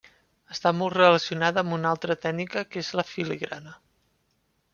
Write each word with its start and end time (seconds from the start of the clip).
Està 0.53 0.69
molt 0.77 0.95
relacionada 0.97 1.63
amb 1.63 1.75
una 1.77 1.91
altra 1.91 2.15
tècnica 2.25 2.65
que 2.71 2.83
és 2.85 2.91
la 3.01 3.07
filigrana. 3.11 3.77